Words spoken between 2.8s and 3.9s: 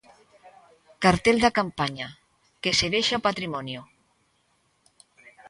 vexa o Patrimonio".